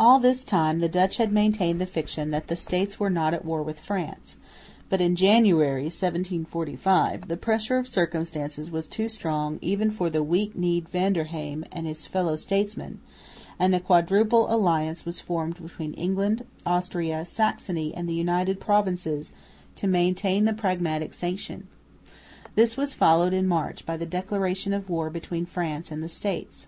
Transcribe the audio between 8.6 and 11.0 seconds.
was too strong even for the weak kneed